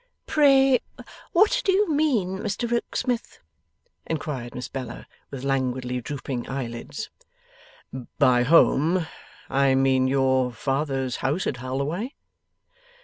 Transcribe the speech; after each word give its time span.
'Pray 0.25 0.79
what 1.31 1.61
may 1.67 1.73
you 1.73 1.91
mean, 1.93 2.39
Mr 2.39 2.67
Rokesmith?' 2.71 3.37
inquired 4.07 4.55
Miss 4.55 4.67
Bella, 4.67 5.05
with 5.29 5.43
languidly 5.43 6.01
drooping 6.01 6.49
eyelids. 6.49 7.11
'By 8.17 8.41
home? 8.41 9.05
I 9.47 9.75
mean 9.75 10.07
your 10.07 10.51
father's 10.53 11.17
house 11.17 11.45
at 11.45 11.57
Holloway. 11.57 12.15